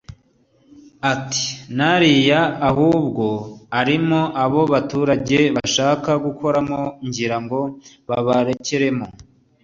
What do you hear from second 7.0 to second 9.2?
ngira ngo babarekeramo